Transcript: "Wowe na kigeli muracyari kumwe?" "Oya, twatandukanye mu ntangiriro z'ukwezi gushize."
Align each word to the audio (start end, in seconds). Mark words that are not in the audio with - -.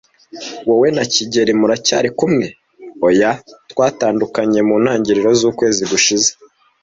"Wowe 0.67 0.87
na 0.97 1.03
kigeli 1.13 1.53
muracyari 1.59 2.09
kumwe?" 2.19 2.47
"Oya, 3.07 3.31
twatandukanye 3.71 4.59
mu 4.67 4.75
ntangiriro 4.83 5.29
z'ukwezi 5.39 5.83
gushize." 5.91 6.29